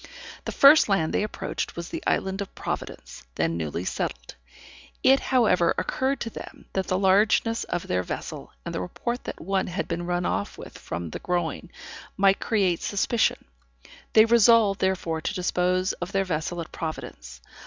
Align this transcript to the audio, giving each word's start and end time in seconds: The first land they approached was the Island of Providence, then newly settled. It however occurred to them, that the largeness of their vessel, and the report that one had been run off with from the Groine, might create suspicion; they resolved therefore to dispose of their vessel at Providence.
The 0.45 0.51
first 0.51 0.89
land 0.89 1.13
they 1.13 1.21
approached 1.21 1.75
was 1.75 1.89
the 1.89 2.03
Island 2.07 2.41
of 2.41 2.55
Providence, 2.55 3.21
then 3.35 3.55
newly 3.55 3.85
settled. 3.85 4.33
It 5.03 5.19
however 5.19 5.75
occurred 5.77 6.19
to 6.21 6.31
them, 6.31 6.65
that 6.73 6.87
the 6.87 6.97
largeness 6.97 7.65
of 7.65 7.85
their 7.85 8.01
vessel, 8.01 8.51
and 8.65 8.73
the 8.73 8.81
report 8.81 9.23
that 9.25 9.39
one 9.39 9.67
had 9.67 9.87
been 9.87 10.07
run 10.07 10.25
off 10.25 10.57
with 10.57 10.75
from 10.79 11.11
the 11.11 11.19
Groine, 11.19 11.69
might 12.17 12.39
create 12.39 12.81
suspicion; 12.81 13.45
they 14.13 14.25
resolved 14.25 14.79
therefore 14.81 15.21
to 15.21 15.35
dispose 15.35 15.93
of 15.93 16.11
their 16.13 16.25
vessel 16.25 16.61
at 16.61 16.71
Providence. 16.71 17.39